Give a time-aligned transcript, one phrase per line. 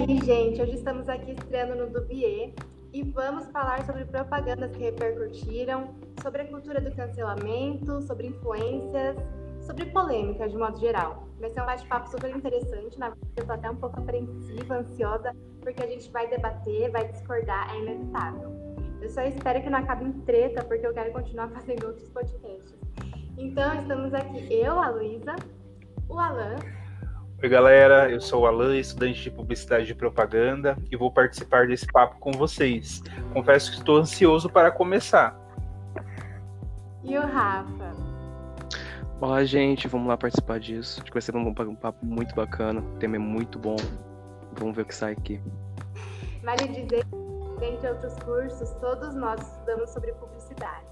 [0.00, 0.62] aí, gente?
[0.62, 2.54] Hoje estamos aqui estreando no Dubier
[2.90, 9.16] e vamos falar sobre propagandas que repercutiram, sobre a cultura do cancelamento, sobre influências,
[9.60, 11.28] sobre polêmica de modo geral.
[11.38, 15.36] Vai ser um bate-papo super interessante, na verdade eu estou até um pouco apreensiva, ansiosa,
[15.60, 18.50] porque a gente vai debater, vai discordar, é inevitável.
[19.02, 22.74] Eu só espero que não acabe em treta, porque eu quero continuar fazendo outros podcasts.
[23.36, 25.36] Então, estamos aqui eu, a Luísa,
[26.08, 26.56] o Alan,
[27.42, 28.10] Oi, galera.
[28.10, 32.32] Eu sou o Alan, estudante de publicidade e propaganda, e vou participar desse papo com
[32.32, 33.02] vocês.
[33.32, 35.34] Confesso que estou ansioso para começar.
[37.02, 37.96] E o Rafa?
[39.18, 39.88] Olá, gente.
[39.88, 41.00] Vamos lá participar disso.
[41.00, 42.82] Acho que vai ser um, papo muito bacana.
[42.82, 43.76] O tema é muito bom.
[44.58, 45.40] Vamos ver o que sai aqui.
[46.42, 50.89] Vale dizer que, entre outros cursos, todos nós estudamos sobre publicidade.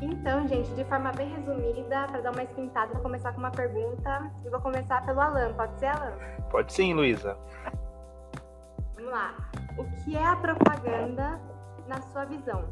[0.00, 4.30] Então, gente, de forma bem resumida, para dar uma esquentada, vou começar com uma pergunta
[4.44, 5.54] e vou começar pelo Alan.
[5.54, 6.12] Pode ser, Alan?
[6.50, 7.36] Pode sim, Luísa.
[8.94, 9.34] Vamos lá.
[9.78, 11.40] O que é a propaganda
[11.88, 12.64] na sua visão?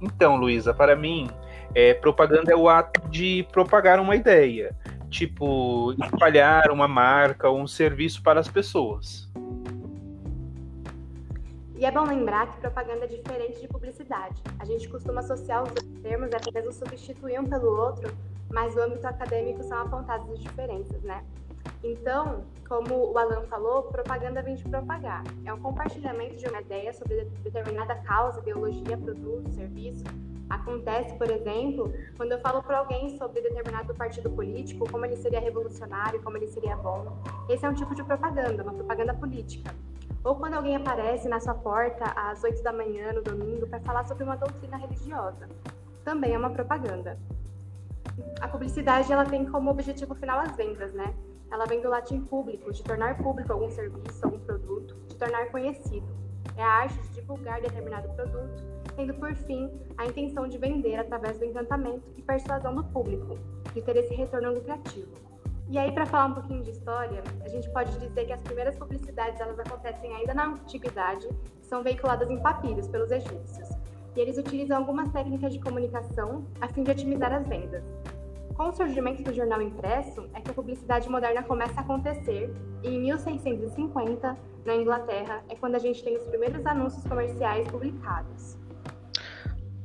[0.00, 1.28] Então, Luísa, para mim,
[1.74, 4.74] é, propaganda é o ato de propagar uma ideia,
[5.10, 9.30] tipo espalhar uma marca ou um serviço para as pessoas.
[11.78, 14.42] E é bom lembrar que propaganda é diferente de publicidade.
[14.58, 18.12] A gente costuma associar os dois termos e até mesmo substituir um pelo outro,
[18.52, 21.24] mas no âmbito acadêmico são apontadas as diferenças, né?
[21.84, 25.22] Então, como o Alan falou, propaganda vem de propagar.
[25.44, 30.02] É um compartilhamento de uma ideia sobre determinada causa, ideologia, produto, serviço.
[30.48, 35.40] Acontece, por exemplo, quando eu falo para alguém sobre determinado partido político, como ele seria
[35.40, 37.18] revolucionário, como ele seria bom.
[37.48, 39.74] Esse é um tipo de propaganda, uma propaganda política.
[40.24, 44.04] Ou quando alguém aparece na sua porta às 8 da manhã no domingo para falar
[44.04, 45.48] sobre uma doutrina religiosa.
[46.04, 47.18] Também é uma propaganda.
[48.40, 51.14] A publicidade ela tem como objetivo final as vendas, né?
[51.50, 56.06] Ela vem do latim público, de tornar público algum serviço, algum produto, de tornar conhecido.
[56.56, 58.62] É a arte de divulgar determinado produto,
[58.98, 63.38] tendo por fim a intenção de vender através do encantamento e persuasão do público,
[63.72, 65.12] de ter esse retorno lucrativo.
[65.70, 68.76] E aí, para falar um pouquinho de história, a gente pode dizer que as primeiras
[68.76, 71.28] publicidades elas acontecem ainda na antiguidade,
[71.62, 73.68] são veiculadas em papiros pelos egípcios.
[74.16, 77.84] E eles utilizam algumas técnicas de comunicação a fim de otimizar as vendas.
[78.56, 82.88] Com o surgimento do jornal impresso, é que a publicidade moderna começa a acontecer, e
[82.88, 88.58] em 1650, na Inglaterra, é quando a gente tem os primeiros anúncios comerciais publicados.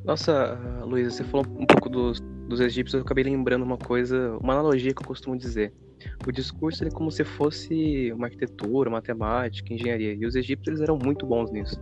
[0.04, 4.54] Nossa, Luísa, você falou um pouco dos, dos egípcios, eu acabei lembrando uma coisa, uma
[4.54, 5.74] analogia que eu costumo dizer.
[6.28, 10.14] O discurso é como se fosse uma arquitetura, matemática, engenharia.
[10.14, 11.80] E os egípcios eles eram muito bons nisso.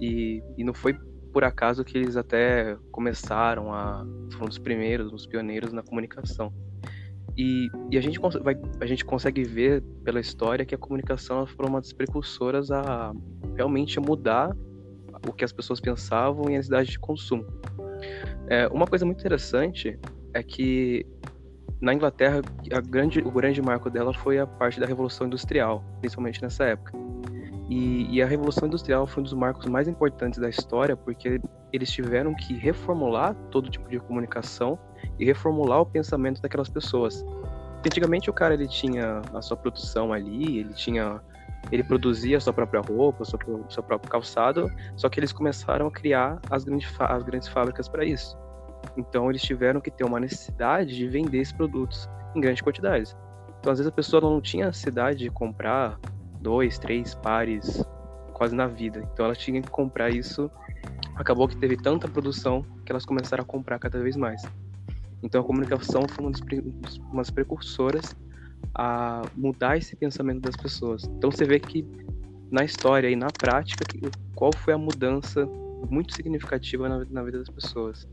[0.00, 0.98] E, e não foi
[1.32, 4.04] por acaso que eles até começaram a.
[4.32, 6.52] foram os primeiros, os pioneiros na comunicação.
[7.36, 11.66] E, e a, gente, vai, a gente consegue ver pela história que a comunicação foi
[11.66, 13.12] uma das precursoras a
[13.54, 14.56] realmente mudar
[15.28, 17.44] o que as pessoas pensavam e a necessidade de consumo.
[18.48, 19.98] É, uma coisa muito interessante
[20.32, 21.06] é que
[21.80, 22.40] na Inglaterra
[22.88, 26.92] grande, o grande marco dela foi a parte da Revolução Industrial, principalmente nessa época.
[27.68, 31.40] E, e, a Revolução Industrial foi um dos marcos mais importantes da história, porque
[31.72, 34.78] eles tiveram que reformular todo tipo de comunicação
[35.18, 37.24] e reformular o pensamento daquelas pessoas.
[37.84, 41.20] Antigamente o cara ele tinha a sua produção ali, ele tinha
[41.70, 43.38] ele produzia sua própria roupa, seu,
[43.68, 48.04] seu próprio calçado, só que eles começaram a criar as grandes, as grandes fábricas para
[48.04, 48.36] isso.
[48.96, 53.16] Então eles tiveram que ter uma necessidade de vender esses produtos em grandes quantidades.
[53.60, 55.98] Então às vezes a pessoa não tinha necessidade de comprar
[56.40, 57.84] dois, três pares
[58.32, 59.00] quase na vida.
[59.12, 60.50] Então ela tinha que comprar isso.
[61.16, 64.42] Acabou que teve tanta produção que elas começaram a comprar cada vez mais.
[65.22, 66.24] Então a comunicação foi
[67.10, 68.14] uma das precursoras
[68.74, 71.04] a mudar esse pensamento das pessoas.
[71.04, 71.86] Então você vê que
[72.50, 73.84] na história e na prática
[74.34, 75.46] qual foi a mudança
[75.90, 78.06] muito significativa na, na vida das pessoas.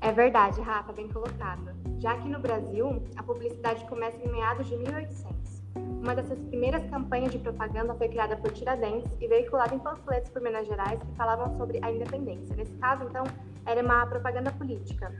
[0.00, 1.74] É verdade, Rafa, bem colocado.
[1.98, 5.62] Já que no Brasil, a publicidade começa em meados de 1800.
[5.74, 10.40] Uma dessas primeiras campanhas de propaganda foi criada por Tiradentes e veiculada em panfletos por
[10.40, 12.54] Minas Gerais que falavam sobre a independência.
[12.54, 13.24] Nesse caso, então,
[13.66, 15.12] era uma propaganda política.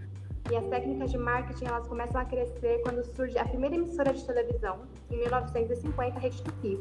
[0.50, 4.24] E as técnicas de marketing elas começam a crescer quando surge a primeira emissora de
[4.24, 4.78] televisão,
[5.10, 6.78] em 1950, a Rede Tupi.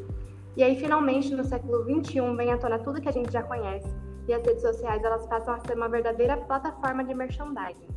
[0.56, 3.94] E aí, finalmente, no século XXI, vem à tona tudo que a gente já conhece,
[4.28, 7.88] e as redes sociais elas passam a ser uma verdadeira plataforma de merchandising.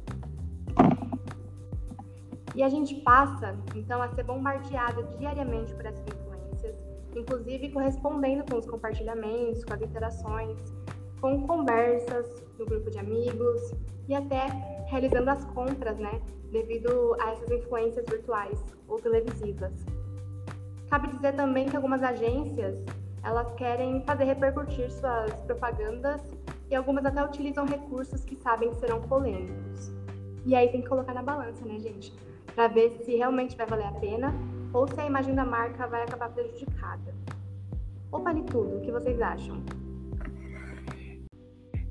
[2.55, 6.77] E a gente passa, então, a ser bombardeado diariamente por essas influências,
[7.17, 10.59] inclusive correspondendo com os compartilhamentos, com as interações,
[11.21, 13.73] com conversas no grupo de amigos
[14.09, 14.47] e até
[14.89, 16.21] realizando as compras, né,
[16.51, 18.59] devido a essas influências virtuais
[18.89, 19.73] ou televisivas.
[20.91, 22.77] Cabe dizer também que algumas agências
[23.23, 26.21] elas querem fazer repercutir suas propagandas
[26.71, 29.93] e algumas até utilizam recursos que sabem que serão polêmicos.
[30.47, 32.13] E aí tem que colocar na balança, né, gente?
[32.55, 34.35] Para ver se realmente vai valer a pena
[34.73, 37.15] ou se a imagem da marca vai acabar prejudicada.
[38.11, 39.63] Ou vale tudo, o que vocês acham?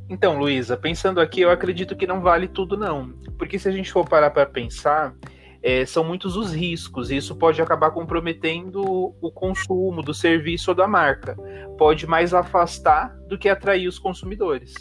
[0.10, 3.14] Então, Luísa, pensando aqui, eu acredito que não vale tudo, não.
[3.38, 5.14] Porque se a gente for parar para pensar,
[5.62, 8.82] é, são muitos os riscos, e isso pode acabar comprometendo
[9.22, 11.38] o consumo do serviço ou da marca.
[11.78, 14.74] Pode mais afastar do que atrair os consumidores.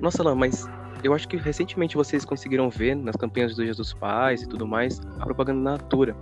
[0.00, 0.68] Nossa, Lá, mas
[1.02, 4.66] eu acho que recentemente vocês conseguiram ver nas campanhas do Dia dos Pais e tudo
[4.66, 6.16] mais a propaganda Natura,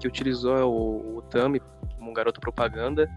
[0.00, 1.60] que utilizou o, o Tami
[1.96, 3.10] como um garoto propaganda.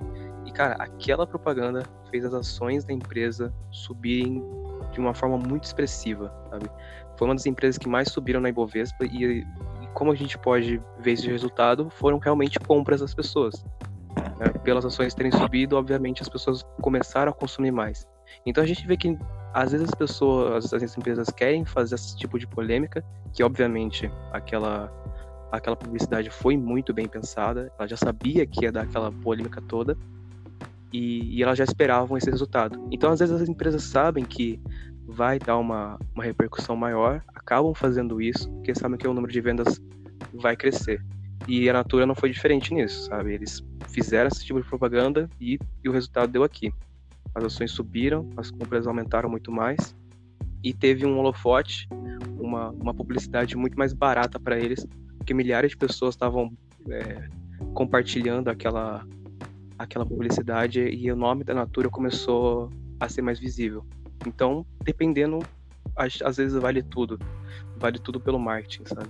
[0.47, 4.41] E, cara, aquela propaganda fez as ações da empresa subirem
[4.91, 6.69] de uma forma muito expressiva, sabe?
[7.17, 10.81] foi uma das empresas que mais subiram na Ibovespa e, e como a gente pode
[10.99, 13.65] ver esse resultado, foram realmente compras das pessoas.
[14.39, 14.47] Né?
[14.63, 18.07] Pelas ações terem subido, obviamente as pessoas começaram a consumir mais.
[18.45, 19.17] Então a gente vê que
[19.53, 23.03] às vezes as pessoas, as empresas querem fazer esse tipo de polêmica,
[23.33, 24.93] que obviamente aquela
[25.50, 29.97] aquela publicidade foi muito bem pensada, ela já sabia que ia dar aquela polêmica toda
[30.92, 32.88] e, e elas já esperavam esse resultado.
[32.92, 34.60] Então às vezes as empresas sabem que
[35.07, 39.39] vai dar uma, uma repercussão maior, acabam fazendo isso, porque sabem que o número de
[39.39, 39.81] vendas
[40.34, 41.04] vai crescer.
[41.48, 43.34] E a Natura não foi diferente nisso, sabe?
[43.34, 46.74] Eles fizeram esse tipo de propaganda e, e o resultado deu aqui.
[47.34, 49.95] As ações subiram, as compras aumentaram muito mais
[50.63, 51.88] e teve um holofote,
[52.38, 54.86] uma, uma publicidade muito mais barata para eles,
[55.18, 56.51] porque milhares de pessoas estavam
[56.89, 57.30] é,
[57.74, 59.06] compartilhando aquela,
[59.77, 62.69] aquela publicidade e o nome da Natura começou
[63.00, 63.85] a ser mais visível.
[64.25, 65.39] Então, dependendo,
[65.95, 67.19] às, às vezes vale tudo.
[67.77, 69.09] Vale tudo pelo marketing, sabe?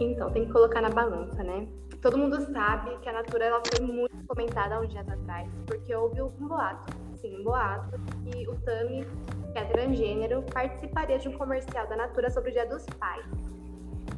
[0.00, 1.66] Então, tem que colocar na balança, né?
[2.02, 5.94] Todo mundo sabe que a Natura ela foi muito comentada há uns dias atrás, porque
[5.94, 9.06] houve um boato, sim, um boato, que o Tami,
[9.52, 13.53] que é transgênero, participaria de um comercial da Natura sobre o Dia dos Pais.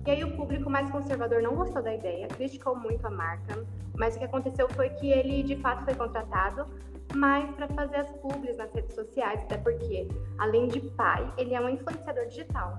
[0.06, 3.64] E aí o público mais conservador não gostou da ideia, criticou muito a marca,
[3.96, 6.66] mas o que aconteceu foi que ele de fato foi contratado
[7.14, 11.60] mas para fazer as publis nas redes sociais, até porque, além de pai, ele é
[11.60, 12.78] um influenciador digital.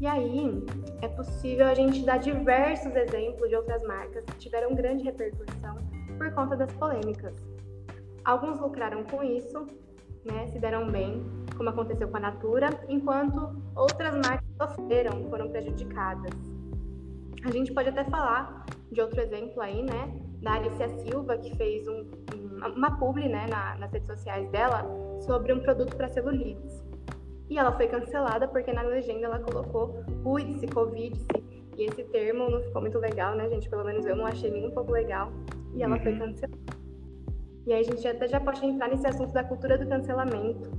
[0.00, 0.64] E aí,
[1.00, 5.76] é possível a gente dar diversos exemplos de outras marcas que tiveram grande repercussão
[6.18, 7.34] por conta das polêmicas.
[8.24, 9.66] Alguns lucraram com isso,
[10.24, 11.22] né, se deram bem,
[11.56, 16.32] como aconteceu com a Natura, enquanto outras marcas sofreram, foram prejudicadas.
[17.44, 21.86] A gente pode até falar de outro exemplo aí, né, da Alicia Silva, que fez
[21.88, 22.06] um,
[22.76, 24.84] uma publi né, na, nas redes sociais dela
[25.20, 26.82] sobre um produto para celulites.
[27.48, 31.26] E ela foi cancelada porque na legenda ela colocou cuide-se, covid-se.
[31.76, 33.68] E esse termo não ficou muito legal, né, gente?
[33.68, 35.30] Pelo menos eu não achei nem um pouco legal.
[35.74, 36.02] E ela uhum.
[36.02, 36.58] foi cancelada.
[37.66, 40.70] E aí a gente até já pode entrar nesse assunto da cultura do cancelamento.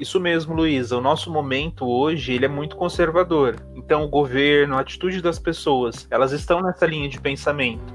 [0.00, 0.96] Isso mesmo, Luísa.
[0.96, 3.56] O nosso momento hoje ele é muito conservador.
[3.76, 7.94] Então, o governo, a atitude das pessoas, elas estão nessa linha de pensamento.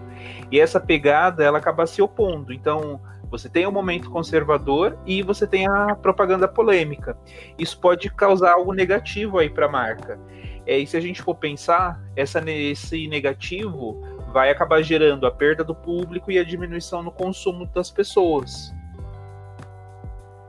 [0.52, 2.54] E essa pegada, ela acaba se opondo.
[2.54, 7.18] Então, você tem o um momento conservador e você tem a propaganda polêmica.
[7.58, 10.20] Isso pode causar algo negativo aí para a marca.
[10.68, 14.00] É, e se a gente for pensar, essa, esse negativo
[14.32, 18.72] vai acabar gerando a perda do público e a diminuição no consumo das pessoas.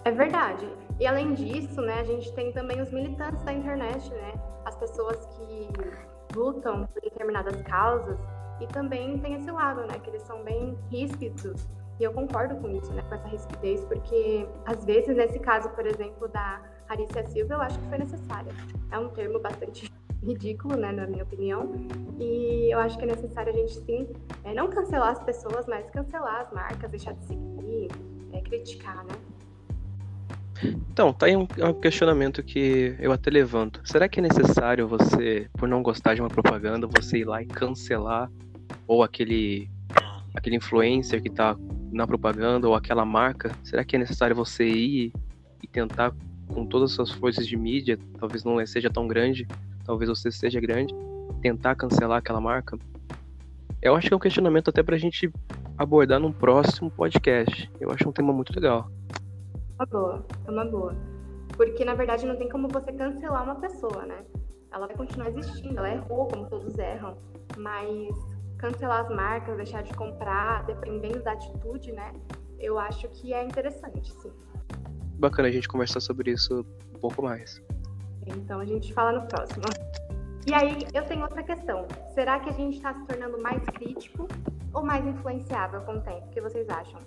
[0.05, 0.67] É verdade.
[0.99, 4.33] E além disso, né, a gente tem também os militantes da internet, né?
[4.65, 5.69] As pessoas que
[6.35, 8.19] lutam por determinadas causas
[8.61, 11.67] e também tem esse lado, né, que eles são bem ríspidos.
[11.99, 15.87] E eu concordo com isso, né, com essa rispidez, porque às vezes, nesse caso, por
[15.87, 18.53] exemplo, da Arícia Silva, eu acho que foi necessária.
[18.91, 21.73] É um termo bastante ridículo, né, na minha opinião.
[22.19, 24.09] E eu acho que é necessário a gente, sim,
[24.45, 27.89] é, não cancelar as pessoas, mas cancelar as marcas, deixar de seguir,
[28.33, 29.15] é, criticar, né?
[30.91, 33.81] Então, tá aí um, um, questionamento que eu até levanto.
[33.85, 37.47] Será que é necessário você, por não gostar de uma propaganda, você ir lá e
[37.47, 38.31] cancelar
[38.87, 39.69] ou aquele
[40.35, 41.57] aquele influencer que está
[41.91, 45.13] na propaganda ou aquela marca, será que é necessário você ir
[45.63, 46.13] e tentar
[46.49, 49.49] com todas as suas forças de mídia, talvez não seja tão grande,
[49.85, 50.95] talvez você seja grande,
[51.41, 52.79] tentar cancelar aquela marca?
[53.81, 55.31] Eu acho que é um questionamento até para a gente
[55.79, 57.71] abordar num próximo podcast.
[57.81, 58.91] Eu acho um tema muito legal.
[59.79, 60.95] Uma boa, é uma boa.
[61.57, 64.25] Porque na verdade não tem como você cancelar uma pessoa, né?
[64.73, 67.17] Ela vai continuar existindo, ela errou, como todos erram,
[67.57, 68.15] mas
[68.59, 72.13] cancelar as marcas, deixar de comprar, dependendo da atitude, né?
[72.59, 74.33] Eu acho que é interessante, sim.
[75.19, 76.65] Bacana a gente conversar sobre isso
[76.95, 77.63] um pouco mais.
[78.27, 79.65] Então a gente fala no próximo.
[80.47, 81.87] E aí eu tenho outra questão.
[82.15, 84.27] Será que a gente está se tornando mais crítico
[84.73, 86.27] ou mais influenciável com o tempo?
[86.27, 87.01] O que vocês acham?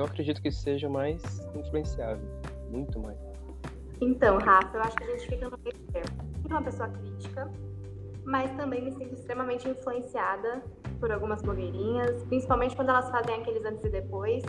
[0.00, 1.22] Eu acredito que seja mais
[1.54, 2.26] influenciável.
[2.70, 3.18] Muito mais.
[4.00, 6.16] Então, Rafa, eu acho que a gente fica no meio termo.
[6.40, 7.50] Sou uma pessoa crítica,
[8.24, 10.62] mas também me sinto extremamente influenciada
[10.98, 14.42] por algumas blogueirinhas, principalmente quando elas fazem aqueles antes e depois,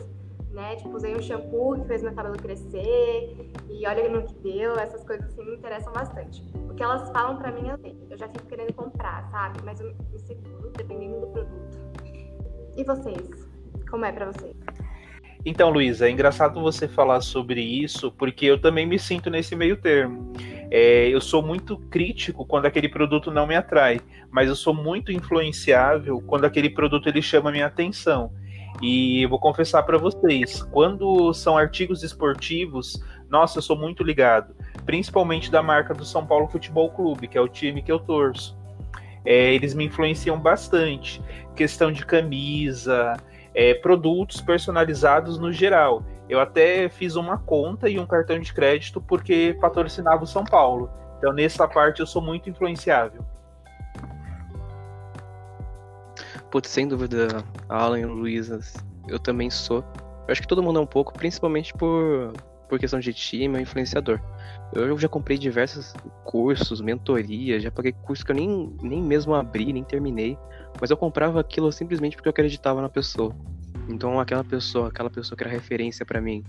[0.52, 0.78] né?
[0.78, 5.04] Tipo, usei um shampoo que fez meu cabelo crescer e olha no que deu, essas
[5.04, 6.42] coisas assim me interessam bastante.
[6.70, 7.78] O que elas falam pra mim, eu
[8.10, 9.60] eu já fico querendo comprar, sabe?
[9.66, 11.78] Mas eu me seguro dependendo do produto.
[12.78, 13.50] E vocês?
[13.90, 14.61] Como é pra vocês?
[15.44, 19.76] Então, Luísa, é engraçado você falar sobre isso, porque eu também me sinto nesse meio
[19.76, 20.32] termo.
[20.70, 25.12] É, eu sou muito crítico quando aquele produto não me atrai, mas eu sou muito
[25.12, 28.32] influenciável quando aquele produto ele chama minha atenção.
[28.82, 34.56] E vou confessar para vocês, quando são artigos esportivos, nossa, eu sou muito ligado,
[34.86, 38.58] principalmente da marca do São Paulo Futebol Clube, que é o time que eu torço.
[39.26, 41.22] É, eles me influenciam bastante.
[41.56, 43.18] Questão de camisa,
[43.54, 46.04] é, produtos personalizados no geral.
[46.30, 50.90] Eu até fiz uma conta e um cartão de crédito porque patrocinava o São Paulo.
[51.18, 53.24] Então, nessa parte, eu sou muito influenciável.
[56.50, 58.60] Putz, sem dúvida, Alan e Luísa,
[59.08, 59.84] eu também sou.
[60.28, 62.34] Eu acho que todo mundo é um pouco, principalmente por,
[62.72, 64.18] por questão de time ou influenciador.
[64.74, 69.74] Eu já comprei diversos cursos, mentorias, já paguei cursos que eu nem, nem mesmo abri,
[69.74, 70.38] nem terminei.
[70.80, 73.36] Mas eu comprava aquilo simplesmente porque eu acreditava na pessoa.
[73.90, 76.46] Então aquela pessoa, aquela pessoa que era referência para mim,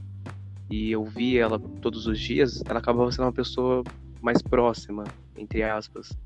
[0.70, 3.82] e eu via ela todos os dias, ela acabava sendo uma pessoa
[4.20, 5.02] mais próxima,
[5.36, 6.16] entre aspas.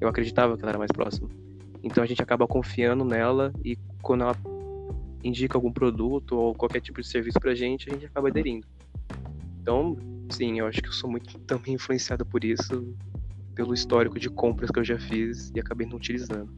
[0.00, 1.28] Eu acreditava que ela era mais próxima.
[1.84, 4.36] Então a gente acaba confiando nela e quando ela
[5.22, 8.66] indica algum produto ou qualquer tipo de serviço pra gente, a gente acaba aderindo.
[9.66, 9.96] Então,
[10.30, 12.94] sim, eu acho que eu sou muito também influenciado por isso,
[13.52, 16.48] pelo histórico de compras que eu já fiz e acabei não utilizando.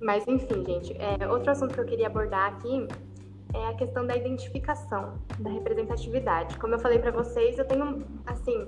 [0.00, 2.88] Mas, enfim, gente, é, outro assunto que eu queria abordar aqui
[3.54, 6.58] é a questão da identificação, da representatividade.
[6.58, 8.66] Como eu falei para vocês, eu tenho, assim,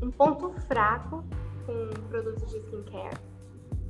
[0.00, 1.22] um ponto fraco
[1.66, 3.18] com produtos de skincare,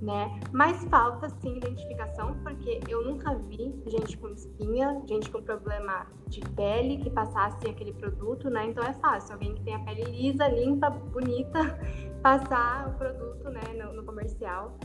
[0.01, 0.41] né?
[0.53, 6.41] Mas falta, sim, identificação, porque eu nunca vi gente com espinha, gente com problema de
[6.51, 8.67] pele que passasse aquele produto, né?
[8.67, 11.79] Então é fácil, alguém que tem a pele lisa, limpa, bonita,
[12.23, 14.79] passar o produto, né, no, no comercial.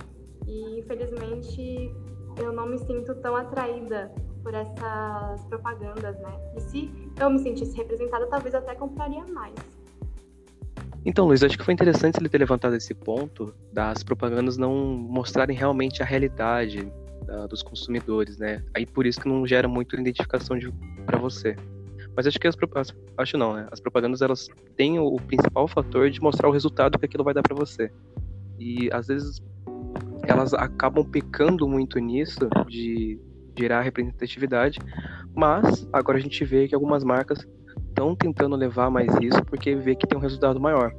[0.48, 1.94] E infelizmente
[2.38, 6.54] eu não me sinto tão atraída por essas propagandas, né?
[6.58, 9.56] E se eu me sentisse representada, talvez eu até compraria mais.
[11.06, 15.56] Então, Luiz, acho que foi interessante ele ter levantado esse ponto das propagandas não mostrarem
[15.56, 16.90] realmente a realidade
[17.28, 18.64] uh, dos consumidores, né?
[18.74, 20.58] Aí por isso que não gera muito identificação
[21.06, 21.56] para você.
[22.16, 23.68] Mas acho que as, as, acho não, né?
[23.72, 27.34] As propagandas elas têm o, o principal fator de mostrar o resultado que aquilo vai
[27.34, 27.92] dar para você.
[28.58, 29.42] E às vezes
[30.26, 33.20] elas acabam pecando muito nisso de
[33.58, 34.80] gerar representatividade,
[35.36, 37.46] mas agora a gente vê que algumas marcas
[37.94, 40.92] estão tentando levar mais isso porque vê que tem um resultado maior,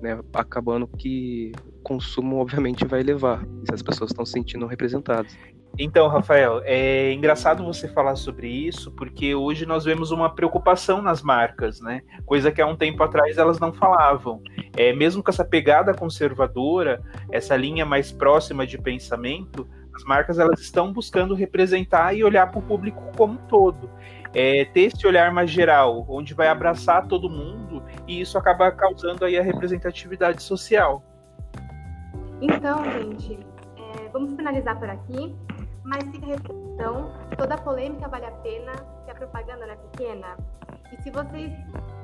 [0.00, 0.18] né?
[0.32, 5.36] Acabando que o consumo obviamente vai levar se as pessoas estão se sentindo representadas.
[5.78, 11.22] Então, Rafael, é engraçado você falar sobre isso, porque hoje nós vemos uma preocupação nas
[11.22, 12.02] marcas, né?
[12.26, 14.42] Coisa que há um tempo atrás elas não falavam.
[14.76, 20.60] É, mesmo com essa pegada conservadora, essa linha mais próxima de pensamento, as marcas elas
[20.60, 23.90] estão buscando representar e olhar para o público como um todo.
[24.32, 29.24] É, ter esse olhar mais geral, onde vai abraçar todo mundo, e isso acaba causando
[29.24, 31.02] aí a representatividade social.
[32.40, 33.38] Então, gente,
[33.76, 35.36] é, vamos finalizar por aqui.
[35.82, 38.72] Mas fica a reflexão, toda polêmica vale a pena,
[39.04, 40.36] que a propaganda não é pequena.
[40.92, 41.52] E se vocês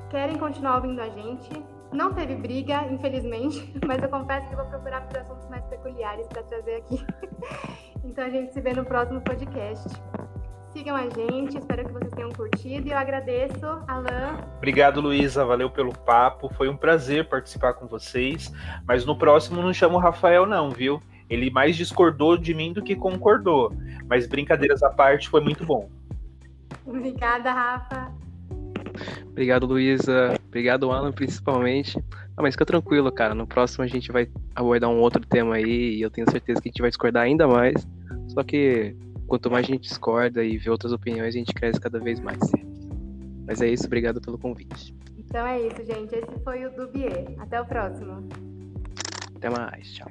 [0.09, 5.01] querem continuar ouvindo a gente, não teve briga, infelizmente, mas eu confesso que vou procurar
[5.07, 7.05] por assuntos mais peculiares para trazer aqui.
[8.03, 9.87] então a gente se vê no próximo podcast.
[10.77, 14.37] Sigam a gente, espero que vocês tenham curtido e eu agradeço, Alain.
[14.57, 18.53] Obrigado, Luísa, valeu pelo papo, foi um prazer participar com vocês,
[18.85, 21.01] mas no próximo não chamo o Rafael não, viu?
[21.27, 23.73] Ele mais discordou de mim do que concordou.
[24.07, 25.89] Mas brincadeiras à parte, foi muito bom.
[26.85, 28.11] Obrigada, Rafa.
[29.31, 30.35] Obrigado, Luísa.
[30.47, 31.97] Obrigado, Alan, principalmente.
[32.37, 33.33] Ah, mas fica tranquilo, cara.
[33.33, 36.69] No próximo a gente vai abordar um outro tema aí e eu tenho certeza que
[36.69, 37.87] a gente vai discordar ainda mais.
[38.27, 38.95] Só que
[39.27, 42.39] quanto mais a gente discorda e vê outras opiniões, a gente cresce cada vez mais.
[43.45, 44.95] Mas é isso, obrigado pelo convite.
[45.17, 46.15] Então é isso, gente.
[46.15, 47.35] Esse foi o Dubier.
[47.37, 48.27] Até o próximo.
[49.35, 50.07] Até mais, tchau.